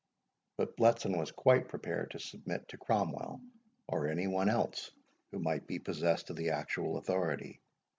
But 0.57 0.77
Bletson 0.77 1.15
was 1.15 1.29
quite 1.31 1.67
prepared 1.67 2.09
to 2.09 2.19
submit 2.19 2.67
to 2.69 2.77
Cromwell, 2.79 3.39
or 3.87 4.07
any 4.07 4.25
one 4.25 4.49
else 4.49 4.89
who 5.29 5.37
might 5.37 5.67
be 5.67 5.77
possessed 5.77 6.31
of 6.31 6.37
the 6.37 6.49
actual 6.49 6.97
authority. 6.97 7.59